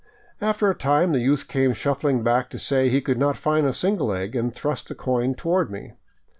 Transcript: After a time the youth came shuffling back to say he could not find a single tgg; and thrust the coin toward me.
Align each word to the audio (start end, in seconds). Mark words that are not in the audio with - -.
After 0.41 0.67
a 0.67 0.73
time 0.73 1.11
the 1.13 1.19
youth 1.19 1.47
came 1.47 1.73
shuffling 1.73 2.23
back 2.23 2.49
to 2.49 2.57
say 2.57 2.89
he 2.89 3.01
could 3.01 3.19
not 3.19 3.37
find 3.37 3.67
a 3.67 3.71
single 3.71 4.07
tgg; 4.07 4.33
and 4.33 4.51
thrust 4.51 4.87
the 4.87 4.95
coin 4.95 5.35
toward 5.35 5.69
me. 5.69 5.93